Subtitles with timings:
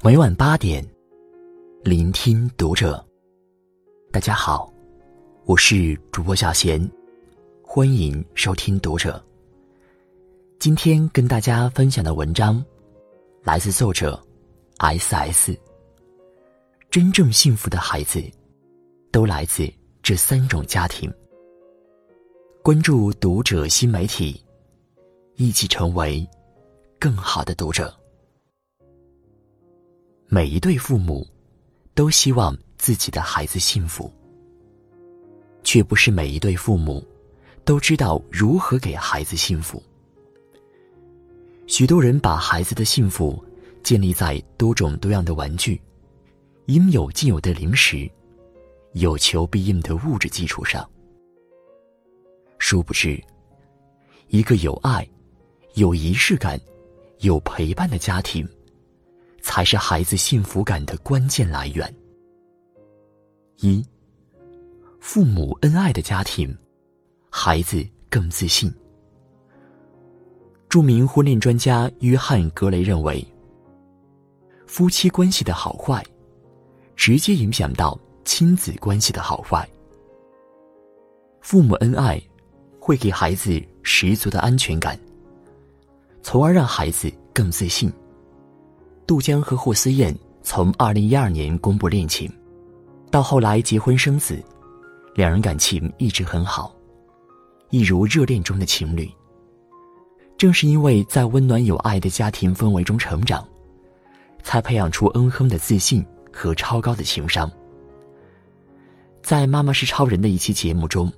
[0.00, 0.86] 每晚八点，
[1.82, 3.04] 聆听读者。
[4.12, 4.72] 大家好，
[5.44, 6.80] 我是主播小贤，
[7.64, 9.20] 欢迎收听读者。
[10.60, 12.64] 今天跟大家分享的文章
[13.42, 14.24] 来自作者
[14.76, 15.58] S.S。
[16.90, 18.22] 真正幸福的孩子，
[19.10, 19.68] 都来自
[20.00, 21.12] 这三种家庭。
[22.62, 24.40] 关注读者新媒体，
[25.34, 26.24] 一起成为
[27.00, 27.92] 更好的读者。
[30.30, 31.26] 每一对父母
[31.94, 34.12] 都希望自己的孩子幸福，
[35.64, 37.02] 却不是每一对父母
[37.64, 39.82] 都知道如何给孩子幸福。
[41.66, 43.42] 许多人把孩子的幸福
[43.82, 45.80] 建立在多种多样的玩具、
[46.66, 48.06] 应有尽有的零食、
[48.92, 50.86] 有求必应的物质基础上，
[52.58, 53.18] 殊不知，
[54.28, 55.08] 一个有爱、
[55.72, 56.60] 有仪式感、
[57.20, 58.46] 有陪伴的家庭。
[59.40, 61.94] 才是孩子幸福感的关键来源。
[63.58, 63.84] 一，
[65.00, 66.56] 父母恩爱的家庭，
[67.30, 68.72] 孩子更自信。
[70.68, 73.26] 著名婚恋专家约翰·格雷认为，
[74.66, 76.04] 夫妻关系的好坏，
[76.94, 79.66] 直接影响到亲子关系的好坏。
[81.40, 82.22] 父母恩爱，
[82.78, 84.98] 会给孩子十足的安全感，
[86.22, 87.90] 从而让孩子更自信。
[89.08, 92.30] 杜江和霍思燕从二零一二年公布恋情，
[93.10, 94.44] 到后来结婚生子，
[95.14, 96.76] 两人感情一直很好，
[97.70, 99.10] 一如热恋中的情侣。
[100.36, 103.42] 正是因为在温暖有爱的家庭氛围中成长，
[104.42, 107.50] 才培养出恩亨的自信和超高的情商。
[109.22, 111.10] 在《妈妈是超人》的一期节目中，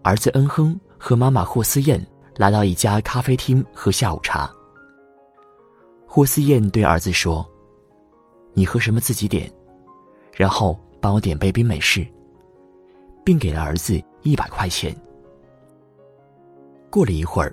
[0.00, 2.02] 儿子恩亨和妈妈霍思燕
[2.36, 4.50] 来到一家咖啡厅喝下午茶。
[6.06, 7.46] 霍思燕对儿子说
[8.54, 9.52] ：“你喝什么自己点，
[10.32, 12.06] 然后帮我点杯冰美式。”
[13.24, 14.94] 并给了儿子一百块钱。
[16.88, 17.52] 过了一会儿，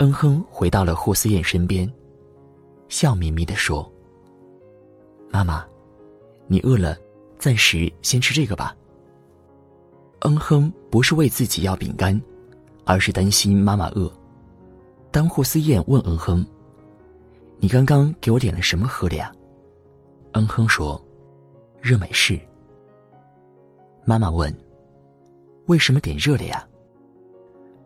[0.00, 1.90] 恩哼回到了霍思燕身边，
[2.90, 3.90] 笑眯眯的说
[5.32, 5.64] ：“妈妈，
[6.46, 6.94] 你饿了，
[7.38, 8.76] 暂时先吃这个吧。”
[10.20, 12.20] 恩哼不是为自己要饼干，
[12.84, 14.12] 而是担心妈妈饿。
[15.10, 16.46] 当霍思燕问恩哼。
[17.60, 19.32] 你刚刚给我点了什么喝的呀？
[20.32, 21.02] 嗯哼说
[21.82, 22.38] ：“热美式。”
[24.04, 24.54] 妈妈问
[25.66, 26.66] ：“为什么点热的呀？”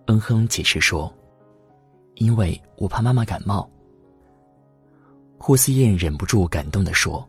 [0.07, 1.13] 嗯哼解释说
[2.17, 3.69] ：“因为我怕妈妈感冒。”
[5.39, 7.27] 霍思燕忍不住感动的说：“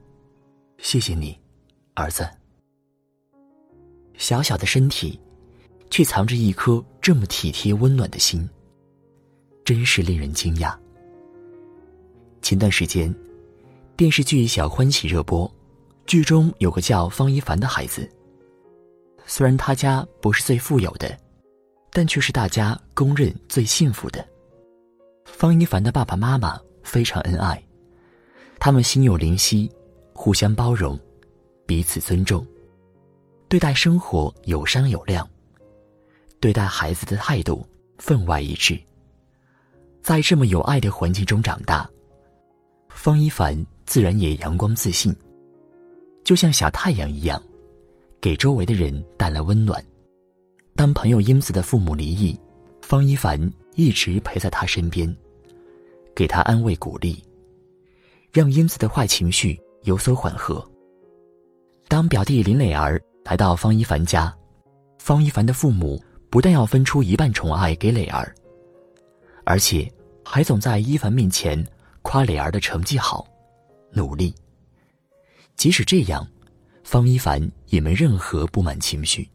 [0.80, 1.40] 谢谢你，
[1.94, 2.28] 儿子。”
[4.18, 5.20] 小小的身体，
[5.90, 8.48] 却藏着一颗这么体贴温暖的心，
[9.64, 10.78] 真是令人惊讶。
[12.44, 13.12] 前段时间，
[13.96, 15.50] 电视剧《小欢喜》热播，
[16.06, 18.08] 剧中有个叫方一凡的孩子。
[19.26, 21.18] 虽然他家不是最富有的，
[21.90, 24.24] 但却是大家公认最幸福的。
[25.24, 27.64] 方一凡的爸爸妈妈非常恩爱，
[28.60, 29.72] 他们心有灵犀，
[30.14, 31.00] 互相包容，
[31.66, 32.46] 彼此尊重，
[33.48, 35.26] 对待生活有商有量，
[36.42, 37.66] 对待孩子的态度
[38.00, 38.78] 分外一致。
[40.02, 41.90] 在这么有爱的环境中长大。
[43.04, 43.54] 方一凡
[43.86, 45.14] 自然也阳光自信，
[46.24, 47.44] 就像小太阳一样，
[48.22, 49.84] 给周围的人带来温暖。
[50.74, 52.40] 当朋友英子的父母离异，
[52.82, 53.38] 方一凡
[53.76, 55.14] 一直陪在他身边，
[56.16, 57.22] 给他安慰鼓励，
[58.32, 60.66] 让英子的坏情绪有所缓和。
[61.90, 64.34] 当表弟林磊儿来到方一凡家，
[64.98, 68.34] 方一凡的父母不但要分出一半宠爱给磊儿，
[69.44, 69.92] 而且
[70.24, 71.62] 还总在一凡面前。
[72.04, 73.28] 夸磊儿的成绩好，
[73.92, 74.32] 努力。
[75.56, 76.28] 即使这样，
[76.84, 79.28] 方一凡也没任何不满情绪，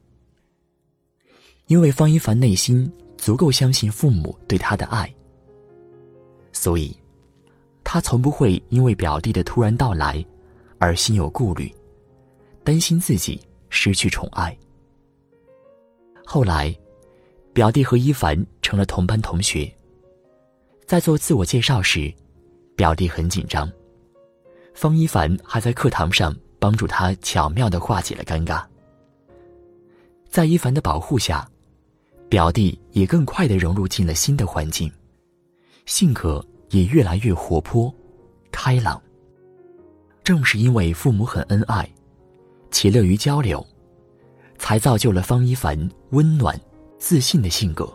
[1.66, 5.12] 因为方一凡内心足够相信父母对他的爱，
[6.52, 6.96] 所以，
[7.82, 10.24] 他从不会因为表弟的突然到来
[10.78, 11.74] 而心有顾虑，
[12.62, 14.56] 担心自己失去宠爱。
[16.24, 16.76] 后来，
[17.54, 19.72] 表弟和一凡成了同班同学，
[20.84, 22.12] 在做自我介绍时。
[22.78, 23.68] 表弟很紧张，
[24.72, 28.64] 方一凡还在课堂上帮助他巧妙的化解了尴尬。
[30.28, 31.44] 在一凡的保护下，
[32.28, 34.88] 表弟也更快的融入进了新的环境，
[35.86, 36.40] 性格
[36.70, 37.92] 也越来越活泼、
[38.52, 39.02] 开朗。
[40.22, 41.92] 正是因为父母很恩爱，
[42.70, 43.66] 且乐于交流，
[44.56, 45.76] 才造就了方一凡
[46.10, 46.56] 温暖、
[46.96, 47.92] 自信的性格。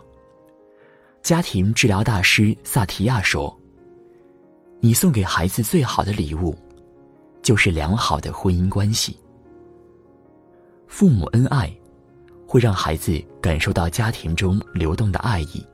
[1.22, 3.58] 家庭治疗大师萨提亚说。
[4.84, 6.54] 你送给孩子最好的礼物，
[7.40, 9.18] 就是良好的婚姻关系。
[10.86, 11.74] 父母恩爱，
[12.46, 15.66] 会让孩子感受到家庭中流动的爱意。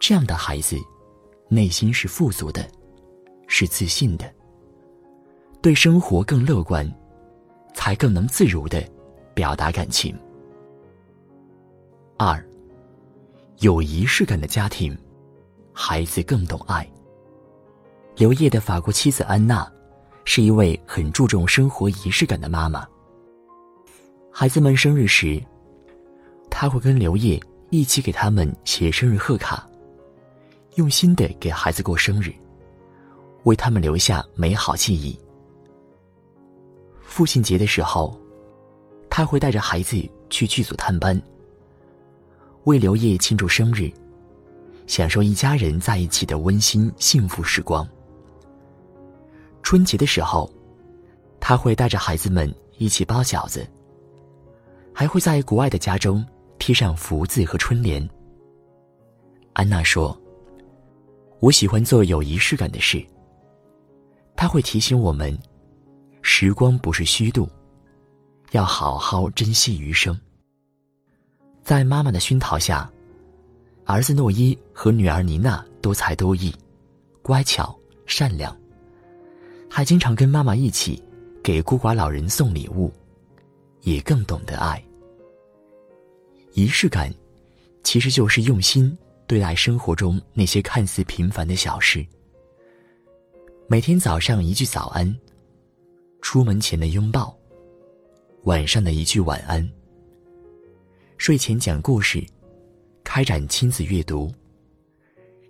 [0.00, 0.76] 这样的孩子，
[1.46, 2.68] 内心是富足的，
[3.46, 4.28] 是自信的，
[5.60, 6.92] 对生活更乐观，
[7.74, 8.82] 才更能自如的
[9.34, 10.12] 表达感情。
[12.18, 12.44] 二，
[13.60, 14.98] 有仪式感的家庭，
[15.72, 16.84] 孩子更懂爱。
[18.14, 19.66] 刘烨的法国妻子安娜，
[20.24, 22.86] 是一位很注重生活仪式感的妈妈。
[24.30, 25.42] 孩子们生日时，
[26.50, 29.66] 他会跟刘烨一起给他们写生日贺卡，
[30.74, 32.30] 用心的给孩子过生日，
[33.44, 35.18] 为他们留下美好记忆。
[37.00, 38.20] 父亲节的时候，
[39.08, 39.96] 他会带着孩子
[40.28, 41.20] 去剧组探班，
[42.64, 43.90] 为刘烨庆祝生日，
[44.86, 47.88] 享受一家人在一起的温馨幸福时光。
[49.62, 50.50] 春节的时候，
[51.40, 53.66] 他会带着孩子们一起包饺子。
[54.94, 56.24] 还会在国外的家中
[56.58, 58.06] 贴上福字和春联。
[59.54, 60.14] 安娜说
[61.40, 63.02] ：“我喜欢做有仪式感的事。
[64.36, 65.36] 他会提醒我们，
[66.20, 67.48] 时光不是虚度，
[68.50, 70.18] 要好好珍惜余生。”
[71.64, 72.90] 在妈妈的熏陶下，
[73.86, 76.54] 儿子诺伊和女儿妮娜多才多艺、
[77.22, 77.74] 乖巧
[78.04, 78.54] 善良，
[79.74, 81.02] 还经常跟妈妈一起
[81.42, 82.92] 给孤寡老人送礼物。
[83.82, 84.80] 也更懂得爱。
[86.52, 87.12] 仪式感，
[87.82, 88.96] 其实就是用心
[89.26, 92.06] 对待生活中那些看似平凡的小事。
[93.66, 95.12] 每天早上一句早安，
[96.20, 97.36] 出门前的拥抱，
[98.44, 99.68] 晚上的一句晚安。
[101.16, 102.24] 睡前讲故事，
[103.02, 104.32] 开展亲子阅读，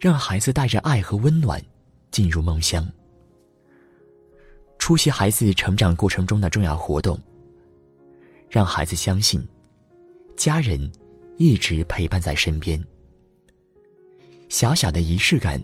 [0.00, 1.62] 让孩子带着爱和温暖
[2.10, 2.90] 进入梦乡。
[4.82, 7.16] 出席孩子成长过程中的重要活动。
[8.50, 9.40] 让孩子相信，
[10.36, 10.90] 家人
[11.36, 12.84] 一直陪伴在身边。
[14.48, 15.62] 小小的仪式感，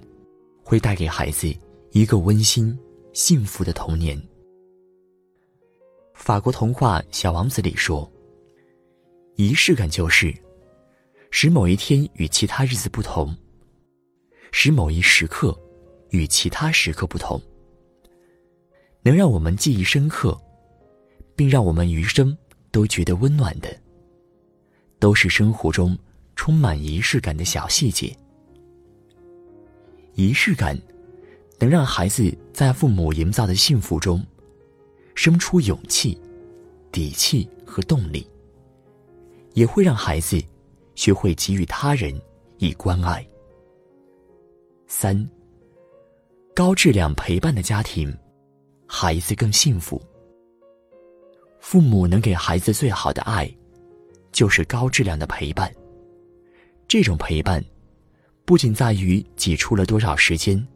[0.62, 1.52] 会带给孩子
[1.90, 2.78] 一个温馨、
[3.12, 4.16] 幸福的童年。
[6.14, 8.08] 法国童话《小王子》里说
[9.34, 10.32] ：“仪式感就是
[11.32, 13.36] 使某一天与其他日子不同，
[14.52, 15.58] 使某一时刻
[16.10, 17.42] 与其他时刻不同，
[19.08, 20.38] 能让我们记忆深刻，
[21.34, 22.36] 并让我们余生。”
[22.70, 23.74] 都觉得温暖的，
[24.98, 25.98] 都是生活中
[26.36, 28.14] 充满仪式感的小细节。
[30.12, 30.78] 仪式感
[31.58, 34.22] 能让孩子在父母营造的幸福中
[35.14, 36.16] 生出勇气、
[36.92, 38.24] 底气和动力，
[39.54, 40.38] 也会让孩子
[40.94, 42.14] 学会给予他人
[42.58, 43.26] 以关爱。
[44.86, 45.26] 三，
[46.54, 48.14] 高质量陪伴的家庭，
[48.88, 50.02] 孩子更幸福。
[51.60, 53.48] 父母能给孩子最好的爱，
[54.32, 55.72] 就是高质量的陪伴。
[56.88, 57.62] 这种陪伴，
[58.46, 60.66] 不仅在于挤出了多少时间，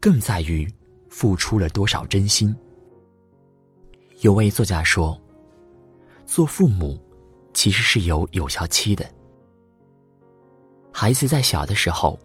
[0.00, 0.68] 更在于
[1.08, 2.54] 付出了多少真心。
[4.22, 5.16] 有位作家说
[6.26, 7.00] ：“做父母，
[7.52, 9.08] 其实是有有效期的。
[10.92, 12.18] 孩子在小的时候，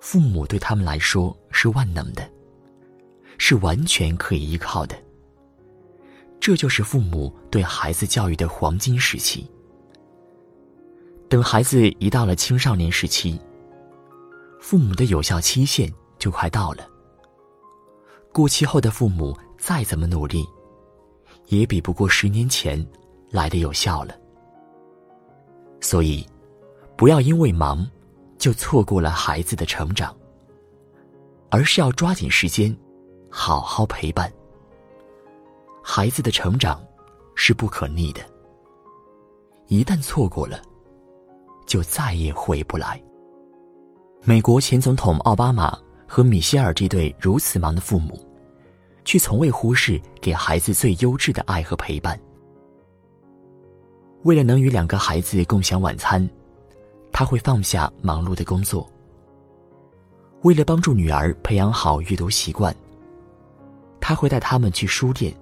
[0.00, 2.28] 父母对他们来说是万能的，
[3.44, 4.94] 是完全可以依靠的。”
[6.38, 9.50] 这就是父母对孩子教育的黄金时期。
[11.28, 13.40] 等孩子一到了青少年时期，
[14.60, 16.88] 父母的有效期限就快到了。
[18.32, 20.46] 过期后的父母再怎么努力，
[21.48, 22.86] 也比不过十年前
[23.28, 24.16] 来的有效了。
[25.80, 26.24] 所以，
[26.96, 27.84] 不要因为忙，
[28.38, 30.16] 就错过了孩子的成长，
[31.50, 32.76] 而是要抓紧时间，
[33.34, 34.30] 好好陪伴。
[35.82, 36.84] 孩子的成长
[37.34, 38.20] 是不可逆的，
[39.68, 40.60] 一旦错过了，
[41.66, 43.02] 就再也回不来。
[44.22, 48.20] 美国前总统奥巴马和米歇尔这对如此忙的父母，
[49.04, 52.20] 却从未忽视给孩子最优质的爱和陪伴。
[54.24, 56.28] 为了能与两个孩子共享晚餐，
[57.10, 58.88] 他会放下忙碌的工作。
[60.42, 62.74] 为了帮助女儿培养好阅读习惯，
[64.02, 65.34] 他会带他们去书店。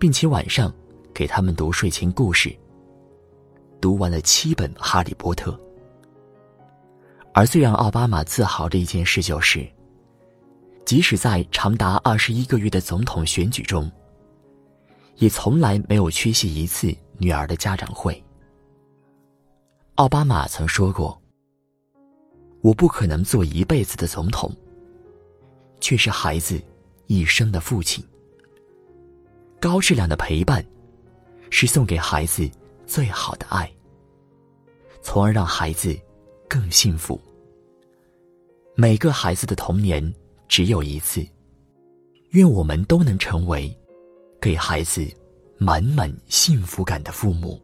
[0.00, 0.74] 并且晚上
[1.12, 2.56] 给他们读睡前故事。
[3.82, 5.52] 读完了七本《哈利波特》，
[7.34, 9.66] 而最让奥巴马自豪的一件事就是，
[10.86, 13.90] 即使在长达二十一个月的总统选举中，
[15.16, 18.22] 也从来没有缺席一次女儿的家长会。
[19.96, 21.20] 奥巴马曾说过
[22.62, 24.50] ：“我不可能做一辈子的总统，
[25.78, 26.58] 却是孩子
[27.10, 28.04] 一生的父亲。
[29.58, 30.64] 高质量的陪伴，
[31.50, 32.48] 是送给孩子
[32.86, 33.68] 最好的爱，
[35.02, 35.98] 从而让孩子
[36.48, 37.20] 更幸福。
[38.76, 40.00] 每个孩子的童年
[40.46, 41.26] 只有一次，
[42.28, 43.76] 愿我们都能成为
[44.40, 45.04] 给孩子
[45.58, 47.60] 满满幸福感的父母。